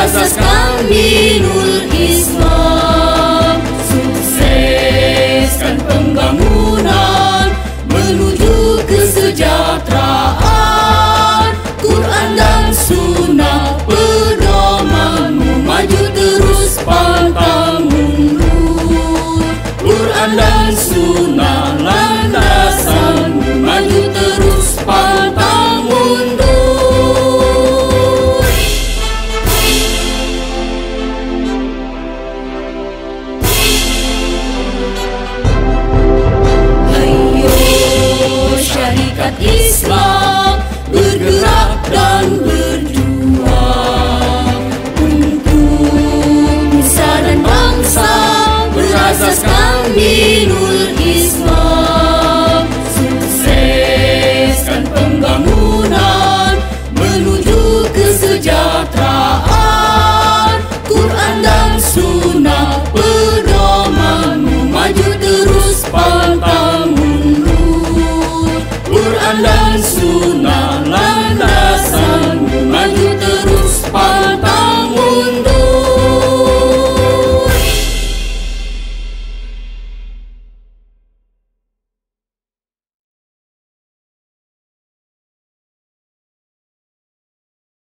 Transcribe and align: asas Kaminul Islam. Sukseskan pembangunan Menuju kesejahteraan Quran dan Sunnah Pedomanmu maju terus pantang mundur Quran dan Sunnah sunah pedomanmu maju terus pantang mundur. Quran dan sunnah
asas 0.00 0.32
Kaminul 0.32 1.84
Islam. 1.92 3.60
Sukseskan 3.84 5.76
pembangunan 5.84 7.52
Menuju 7.90 8.86
kesejahteraan 8.88 11.52
Quran 11.84 12.28
dan 12.38 12.72
Sunnah 12.72 13.76
Pedomanmu 13.84 15.68
maju 15.68 16.02
terus 16.16 16.80
pantang 16.80 17.84
mundur 17.90 19.42
Quran 19.84 20.30
dan 20.38 20.72
Sunnah 20.72 21.76
sunah 61.90 62.86
pedomanmu 62.94 64.70
maju 64.70 65.10
terus 65.18 65.82
pantang 65.90 66.94
mundur. 66.94 68.62
Quran 68.86 69.36
dan 69.42 69.74
sunnah 69.82 70.49